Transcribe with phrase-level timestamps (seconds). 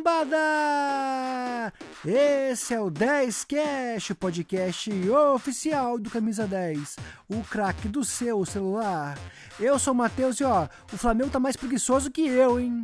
[0.00, 1.72] cambada!
[2.04, 6.96] Esse é o 10 Cash, o podcast oficial do Camisa 10,
[7.28, 9.18] o craque do seu celular.
[9.58, 12.82] Eu sou o Matheus e ó, o Flamengo tá mais preguiçoso que eu, hein?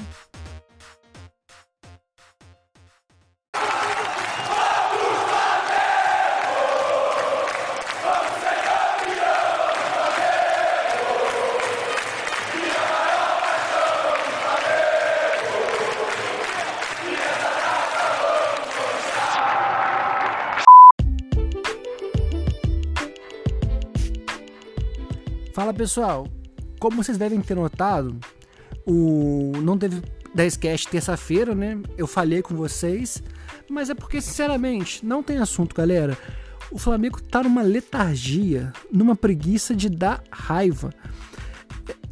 [25.57, 26.29] Fala pessoal,
[26.79, 28.15] como vocês devem ter notado,
[28.87, 30.03] o não teve
[30.37, 31.81] 10cast terça-feira, né?
[31.97, 33.23] Eu falei com vocês,
[33.67, 36.15] mas é porque sinceramente não tem assunto, galera.
[36.71, 40.93] O Flamengo tá numa letargia, numa preguiça de dar raiva.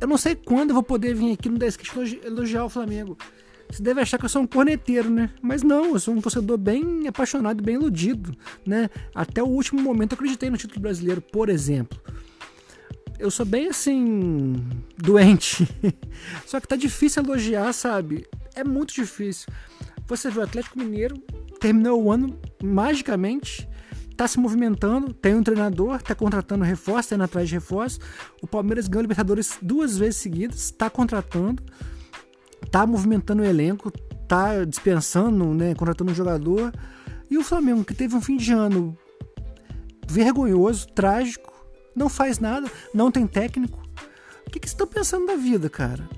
[0.00, 3.14] Eu não sei quando eu vou poder vir aqui no 10cast elogiar o Flamengo.
[3.70, 5.28] Você deve achar que eu sou um corneteiro, né?
[5.42, 8.88] Mas não, eu sou um torcedor bem apaixonado, bem iludido, né?
[9.14, 12.00] Até o último momento eu acreditei no título brasileiro, por exemplo
[13.18, 14.54] eu sou bem assim.
[14.96, 15.68] doente.
[16.46, 18.26] Só que tá difícil elogiar, sabe?
[18.54, 19.48] É muito difícil.
[20.06, 21.16] Você vê o Atlético Mineiro,
[21.60, 23.68] terminou o ano magicamente,
[24.16, 28.00] tá se movimentando, tem um treinador, tá contratando reforço, tá indo atrás de reforço.
[28.42, 31.62] O Palmeiras ganhou Libertadores duas vezes seguidas, tá contratando,
[32.70, 33.90] tá movimentando o elenco,
[34.28, 36.72] tá dispensando, né, contratando um jogador.
[37.30, 38.96] E o Flamengo, que teve um fim de ano
[40.06, 41.53] vergonhoso, trágico,
[41.94, 43.82] não faz nada, não tem técnico.
[44.46, 46.08] O que, que você está pensando da vida, cara?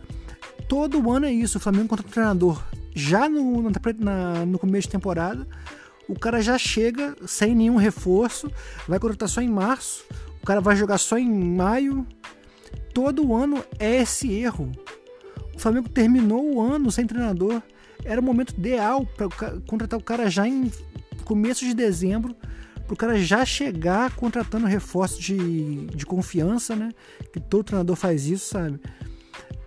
[0.69, 2.63] Todo ano é isso, o Flamengo contra o treinador.
[2.95, 5.47] Já no, na, no começo de temporada,
[6.09, 8.51] o cara já chega sem nenhum reforço,
[8.89, 10.05] vai contratar só em março,
[10.43, 12.07] o cara vai jogar só em maio.
[12.95, 14.73] Todo ano é esse erro.
[15.55, 17.63] O Flamengo terminou o ano sem treinador.
[18.05, 19.29] Era o momento ideal para
[19.67, 20.71] contratar o cara já em
[21.25, 22.37] começo de dezembro
[22.87, 26.91] pro cara já chegar contratando reforço de, de confiança, né?
[27.33, 28.81] Que todo treinador faz isso, sabe?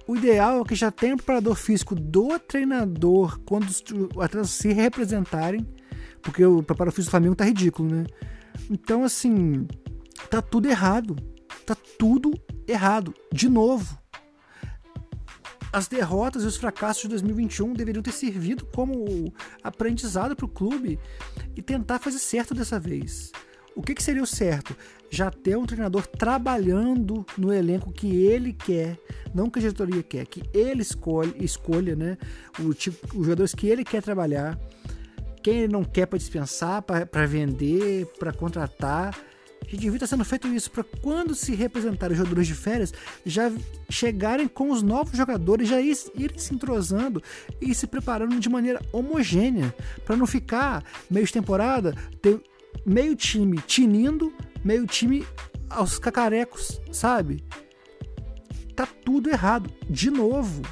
[0.07, 3.83] O ideal é que já tenha o preparador físico do treinador quando os
[4.19, 5.67] atletas se representarem,
[6.21, 8.05] porque o preparo físico do Flamengo tá ridículo, né?
[8.69, 9.67] Então, assim,
[10.29, 11.15] tá tudo errado.
[11.65, 12.33] Tá tudo
[12.67, 13.13] errado.
[13.31, 13.99] De novo
[15.71, 20.99] as derrotas e os fracassos de 2021 deveriam ter servido como aprendizado para o clube
[21.55, 23.31] e tentar fazer certo dessa vez.
[23.75, 24.75] O que, que, seria o certo?
[25.09, 28.97] Já ter um treinador trabalhando no elenco que ele quer,
[29.33, 32.17] não que a diretoria quer, que ele escolhe, escolha né,
[32.59, 34.59] o tipo, os jogadores que ele quer trabalhar,
[35.41, 39.15] quem ele não quer para dispensar, para vender, para contratar
[39.69, 42.91] que devia estar sendo feito isso para quando se representarem os jogadores de férias
[43.23, 43.51] já
[43.87, 47.21] chegarem com os novos jogadores, já ir, irem se entrosando
[47.61, 52.41] e se preparando de maneira homogênea, para não ficar meio de temporada, ter
[52.83, 55.25] meio time tinindo, meio time
[55.69, 57.43] aos cacarecos, sabe?
[58.75, 60.63] Tá tudo errado, de novo.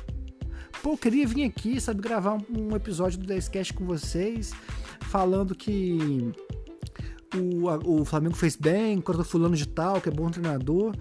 [0.81, 4.53] Pô, eu queria vir aqui, sabe, gravar um, episódio do 10cast com vocês,
[5.01, 6.31] falando que
[7.35, 10.95] o, o Flamengo fez bem, o fulano de tal, que é bom treinador,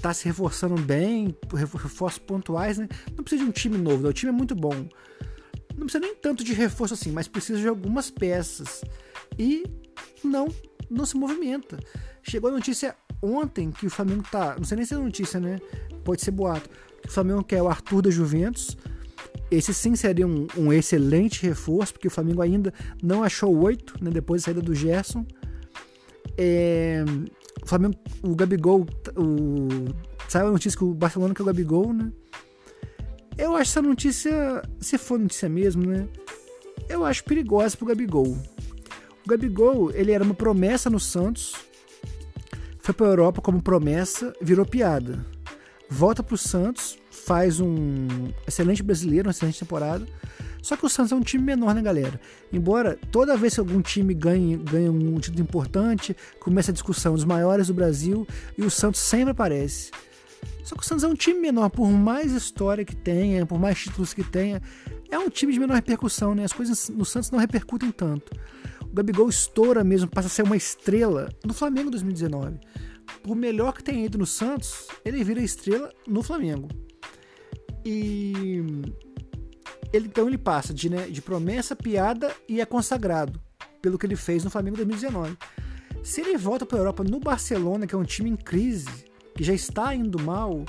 [0.00, 2.88] tá se reforçando bem, reforços pontuais, né?
[3.16, 4.08] Não precisa de um time novo, né?
[4.08, 4.88] o time é muito bom.
[5.76, 8.82] Não precisa nem tanto de reforço assim, mas precisa de algumas peças.
[9.38, 9.64] E
[10.24, 10.48] não,
[10.90, 11.78] não se movimenta.
[12.22, 14.56] Chegou a notícia ontem que o Flamengo tá.
[14.56, 15.58] Não sei nem se é notícia, né?
[16.04, 16.68] Pode ser boato.
[17.02, 18.76] Que o Flamengo quer o Arthur da Juventus.
[19.50, 24.10] Esse sim seria um, um excelente reforço, porque o Flamengo ainda não achou oito, né,
[24.10, 25.24] depois da saída do Gerson.
[26.36, 27.04] É,
[27.62, 28.86] o Flamengo, o Gabigol,
[29.16, 29.68] o,
[30.28, 32.12] saiu a notícia que o Barcelona quer o Gabigol, né?
[33.38, 36.08] Eu acho essa notícia, se for notícia mesmo, né?
[36.88, 38.36] Eu acho perigosa pro Gabigol.
[39.24, 41.54] O Gabigol, ele era uma promessa no Santos,
[42.78, 45.24] foi pra Europa como promessa, virou piada.
[45.90, 48.06] Volta pro Santos, faz um
[48.46, 50.06] excelente brasileiro, uma excelente temporada.
[50.62, 52.20] Só que o Santos é um time menor, né, galera?
[52.52, 57.24] Embora toda vez que algum time ganhe, ganhe um título importante, começa a discussão dos
[57.24, 58.26] maiores do Brasil
[58.58, 59.90] e o Santos sempre aparece.
[60.64, 63.78] Só que o Santos é um time menor, por mais história que tenha, por mais
[63.78, 64.60] títulos que tenha,
[65.08, 66.44] é um time de menor repercussão, né?
[66.44, 68.32] As coisas no Santos não repercutem tanto.
[68.82, 72.58] O Gabigol estoura mesmo, passa a ser uma estrela no Flamengo 2019.
[73.22, 76.68] Por melhor que tenha ido no Santos, ele vira estrela no Flamengo.
[77.88, 78.64] E
[79.92, 83.40] ele, então ele passa de, né, de promessa, piada e é consagrado
[83.80, 85.38] pelo que ele fez no Flamengo 2019.
[86.02, 89.06] Se ele volta para a Europa no Barcelona, que é um time em crise,
[89.36, 90.64] que já está indo mal,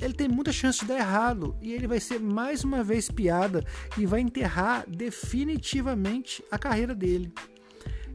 [0.00, 3.62] ele tem muita chance de dar errado e ele vai ser mais uma vez piada
[3.98, 7.30] e vai enterrar definitivamente a carreira dele.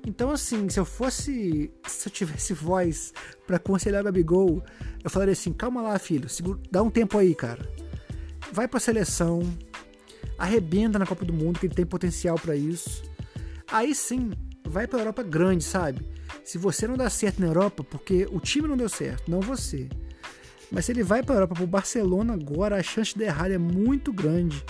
[0.05, 1.71] Então, assim, se eu fosse.
[1.87, 3.13] Se eu tivesse voz
[3.45, 4.63] para aconselhar o Gabigol,
[5.03, 7.67] eu falaria assim: calma lá, filho, segura, dá um tempo aí, cara.
[8.51, 9.41] Vai pra seleção,
[10.37, 13.03] arrebenta na Copa do Mundo, que ele tem potencial para isso.
[13.71, 14.31] Aí sim,
[14.67, 16.05] vai pra Europa grande, sabe?
[16.43, 19.87] Se você não dá certo na Europa, porque o time não deu certo, não você.
[20.71, 23.51] Mas se ele vai para a Europa, para o Barcelona agora, a chance de errado
[23.51, 24.63] é muito grande.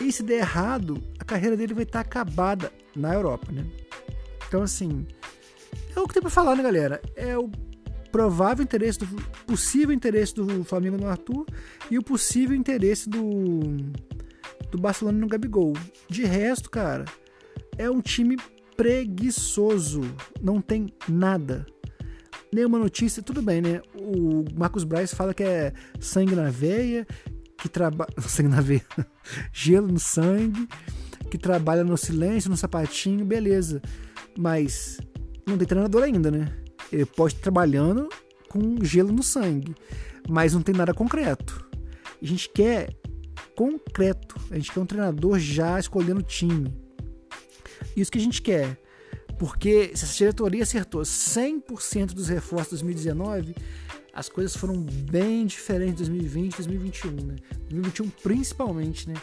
[0.00, 3.64] E se der errado, a carreira dele vai estar acabada na Europa, né?
[4.48, 5.06] Então, assim,
[5.94, 7.00] é o que tem para falar, né, galera?
[7.14, 7.50] É o
[8.10, 9.06] provável interesse, do
[9.46, 11.44] possível interesse do Flamengo no Arthur
[11.90, 13.76] e o possível interesse do,
[14.70, 15.74] do Barcelona no Gabigol.
[16.08, 17.04] De resto, cara,
[17.76, 18.36] é um time
[18.76, 20.02] preguiçoso.
[20.40, 21.66] Não tem nada
[22.52, 23.82] nenhuma notícia, tudo bem, né?
[23.94, 27.06] O Marcos Braz fala que é sangue na veia,
[27.58, 28.10] que trabalha.
[28.26, 28.84] sangue na veia.
[29.52, 30.66] Gelo no sangue,
[31.30, 33.82] que trabalha no silêncio, no sapatinho, beleza.
[34.38, 34.98] Mas
[35.46, 36.52] não tem treinador ainda, né?
[36.92, 38.08] Ele pode estar trabalhando
[38.48, 39.74] com gelo no sangue,
[40.28, 41.66] mas não tem nada concreto.
[42.20, 42.94] A gente quer
[43.56, 44.36] concreto.
[44.50, 46.72] A gente quer um treinador já escolhendo o time.
[47.96, 48.78] Isso que a gente quer.
[49.38, 53.54] Porque se essa diretoria acertou 100% dos reforços de 2019,
[54.12, 57.36] as coisas foram bem diferentes em 2020 e 2021, né?
[57.68, 59.14] 2021 principalmente, né?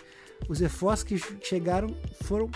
[0.47, 2.49] Os reforços que chegaram foram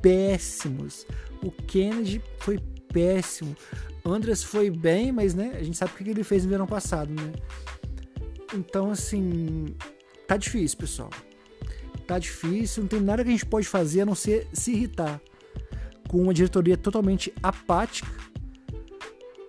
[0.00, 1.06] péssimos.
[1.42, 2.58] O Kennedy foi
[2.92, 3.56] péssimo.
[4.04, 7.12] Andres foi bem, mas né, a gente sabe o que ele fez no verão passado,
[7.12, 7.32] né?
[8.54, 9.66] Então, assim,
[10.26, 11.10] tá difícil, pessoal.
[12.06, 15.20] Tá difícil, não tem nada que a gente pode fazer a não ser se irritar
[16.08, 18.10] com uma diretoria totalmente apática,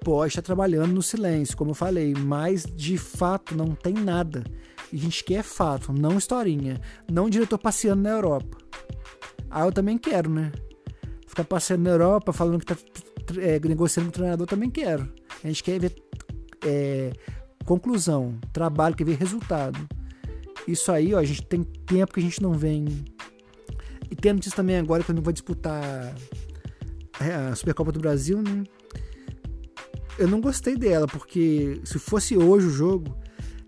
[0.04, 4.44] pode estar trabalhando no silêncio, como eu falei, mas de fato não tem nada.
[4.92, 8.58] A gente quer fato, não historinha, não diretor passeando na Europa.
[9.50, 10.52] Ah, eu também quero, né?
[11.28, 12.78] Ficar passeando na Europa falando que tá
[13.38, 15.12] é, negociando com o treinador, também quero.
[15.44, 15.96] A gente quer ver
[16.66, 17.12] é,
[17.66, 19.80] conclusão, trabalho, quer ver resultado.
[20.68, 22.86] Isso aí, ó, a gente tem tempo que a gente não vem.
[24.10, 26.16] E tem notícia também agora que eu não vou disputar
[27.20, 28.64] é, a Supercopa do Brasil, né?
[30.18, 33.18] Eu não gostei dela, porque se fosse hoje o jogo,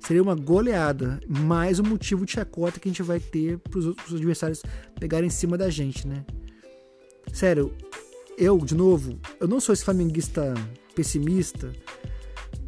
[0.01, 1.19] seria uma goleada.
[1.27, 4.61] Mais um motivo de chacota que a gente vai ter para os adversários
[4.99, 6.25] pegarem em cima da gente, né?
[7.31, 7.73] Sério,
[8.37, 10.53] eu, de novo, eu não sou esse flamenguista
[10.93, 11.71] pessimista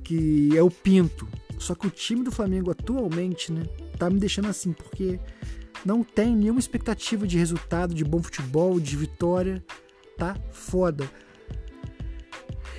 [0.03, 1.27] que é o Pinto.
[1.57, 3.63] Só que o time do Flamengo atualmente, né,
[3.97, 5.19] tá me deixando assim, porque
[5.85, 9.63] não tem nenhuma expectativa de resultado, de bom futebol, de vitória
[10.17, 11.09] tá foda.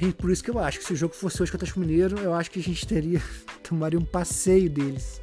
[0.00, 1.80] E por isso que eu acho que se o jogo fosse hoje com o Atlético
[1.80, 3.22] Mineiro, eu acho que a gente teria
[3.68, 5.20] tomaria um passeio deles.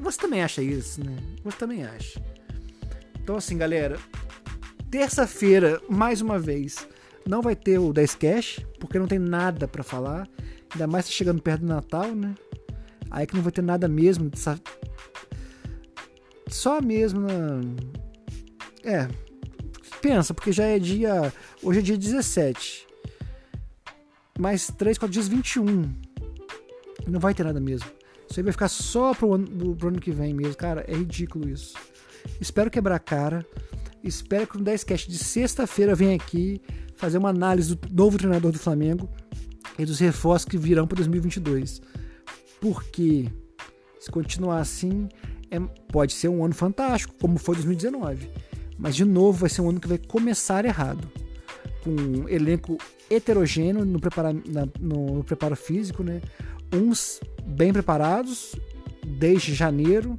[0.00, 1.16] Você também acha isso, né?
[1.44, 2.22] Você também acha.
[3.20, 3.98] Então assim, galera,
[4.90, 6.86] terça-feira, mais uma vez,
[7.26, 10.28] não vai ter o 10 Cash, porque não tem nada para falar.
[10.72, 12.34] Ainda mais se chegando perto do Natal, né?
[13.10, 14.30] Aí que não vai ter nada mesmo.
[16.48, 17.60] Só mesmo na.
[18.84, 19.08] É,
[20.02, 21.32] Pensa, porque já é dia.
[21.62, 22.88] Hoje é dia 17.
[24.36, 25.94] Mais 3, 4 dias 21.
[27.06, 27.88] Não vai ter nada mesmo.
[28.28, 30.56] Isso aí vai ficar só pro ano, pro ano que vem mesmo.
[30.56, 31.74] Cara, é ridículo isso.
[32.40, 33.44] Espero quebrar a cara.
[34.02, 36.60] Espero que no 10cast de sexta-feira venha aqui
[36.96, 39.08] fazer uma análise do novo treinador do Flamengo
[39.78, 41.80] e dos reforços que virão para 2022.
[42.60, 43.28] Porque
[44.00, 45.08] se continuar assim,
[45.50, 45.60] é,
[45.92, 48.30] pode ser um ano fantástico, como foi 2019.
[48.78, 51.08] Mas de novo vai ser um ano que vai começar errado.
[51.84, 52.78] Com um elenco
[53.10, 56.20] heterogêneo no, prepara, na, no preparo físico, né?
[56.72, 58.54] Uns bem preparados
[59.04, 60.18] desde janeiro,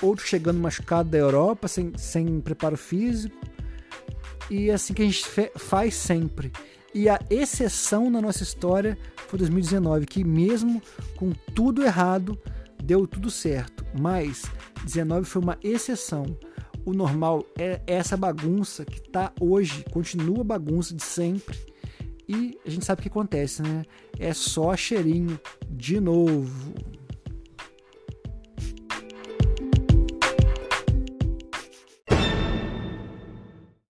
[0.00, 3.36] outros chegando machucado da Europa, sem, sem preparo físico.
[4.50, 5.24] E é assim que a gente
[5.56, 6.50] faz sempre.
[6.94, 10.82] E a exceção na nossa história foi 2019, que mesmo
[11.16, 12.38] com tudo errado,
[12.82, 13.84] deu tudo certo.
[13.98, 14.42] Mas
[14.84, 16.36] 19 foi uma exceção
[16.84, 21.56] o normal é essa bagunça que tá hoje, continua bagunça de sempre.
[22.28, 23.84] E a gente sabe o que acontece, né?
[24.18, 25.38] É só cheirinho
[25.72, 26.91] de novo.